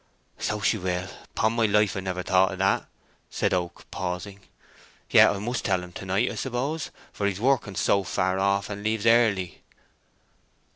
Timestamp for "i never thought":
1.95-2.53